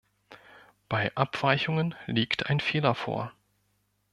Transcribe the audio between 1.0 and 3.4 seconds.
Abweichungen liegt ein Fehler vor.